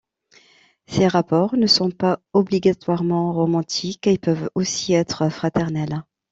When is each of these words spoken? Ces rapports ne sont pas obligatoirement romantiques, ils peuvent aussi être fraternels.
Ces 0.87 1.07
rapports 1.07 1.55
ne 1.55 1.67
sont 1.67 1.91
pas 1.91 2.21
obligatoirement 2.33 3.33
romantiques, 3.33 4.07
ils 4.07 4.17
peuvent 4.17 4.49
aussi 4.55 4.93
être 4.93 5.29
fraternels. 5.29 6.03